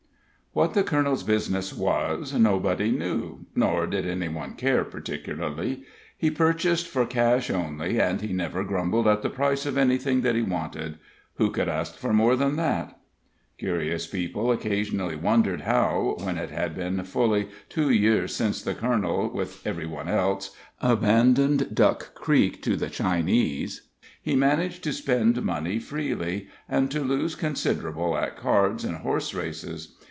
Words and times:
What 0.53 0.73
the 0.73 0.83
colonel's 0.83 1.23
business 1.23 1.73
was 1.73 2.33
nobody 2.33 2.91
knew, 2.91 3.45
nor 3.55 3.87
did 3.87 4.05
any 4.05 4.27
one 4.27 4.55
care, 4.55 4.83
particularly. 4.83 5.83
He 6.17 6.29
purchased 6.29 6.87
for 6.89 7.05
cash 7.05 7.49
only, 7.49 8.01
and 8.01 8.19
he 8.19 8.33
never 8.33 8.65
grumbled 8.65 9.07
at 9.07 9.21
the 9.21 9.29
price 9.29 9.65
of 9.65 9.77
anything 9.77 10.23
that 10.23 10.35
he 10.35 10.41
wanted; 10.41 10.97
who 11.35 11.51
could 11.51 11.69
ask 11.69 12.03
more 12.03 12.35
than 12.35 12.57
that? 12.57 12.99
Curious 13.57 14.07
people 14.07 14.51
occasionally 14.51 15.15
wondered 15.15 15.61
how, 15.61 16.17
when 16.21 16.37
it 16.37 16.49
had 16.49 16.75
been 16.75 17.01
fully 17.05 17.47
two 17.69 17.89
years 17.89 18.35
since 18.35 18.61
the 18.61 18.75
colonel, 18.75 19.29
with 19.29 19.65
every 19.65 19.85
one 19.87 20.09
else, 20.09 20.53
abandoned 20.81 21.73
Duck 21.73 22.13
Creek 22.13 22.61
to 22.63 22.75
the 22.75 22.89
Chinese, 22.89 23.87
he 24.21 24.35
managed 24.35 24.83
to 24.83 24.91
spend 24.91 25.41
money 25.45 25.79
freely, 25.79 26.49
and 26.67 26.91
to 26.91 26.99
lose 26.99 27.35
considerable 27.35 28.17
at 28.17 28.35
cards 28.35 28.83
and 28.83 28.97
horse 28.97 29.33
races. 29.33 29.95